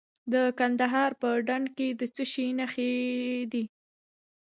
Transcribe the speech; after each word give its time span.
د 0.33 0.35
کندهار 0.59 1.11
په 1.21 1.29
ډنډ 1.47 1.67
کې 1.77 1.87
د 1.99 2.01
څه 2.15 2.23
شي 2.31 2.47
نښې 2.57 2.93
دي؟ 3.51 3.63